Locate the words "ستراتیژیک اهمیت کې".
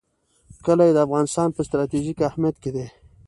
1.67-2.69